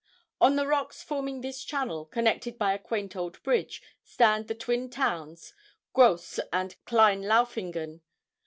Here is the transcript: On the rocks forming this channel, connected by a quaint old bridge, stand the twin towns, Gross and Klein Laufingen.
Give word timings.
On 0.41 0.55
the 0.55 0.65
rocks 0.65 1.03
forming 1.03 1.41
this 1.41 1.63
channel, 1.63 2.05
connected 2.05 2.57
by 2.57 2.73
a 2.73 2.79
quaint 2.79 3.15
old 3.15 3.39
bridge, 3.43 3.83
stand 4.03 4.47
the 4.47 4.55
twin 4.55 4.89
towns, 4.89 5.53
Gross 5.93 6.39
and 6.51 6.75
Klein 6.85 7.21
Laufingen. 7.21 8.01